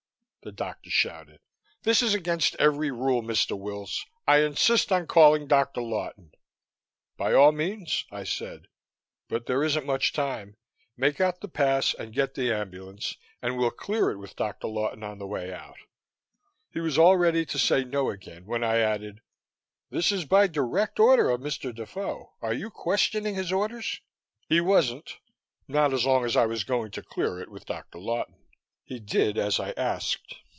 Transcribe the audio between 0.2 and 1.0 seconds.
the doctor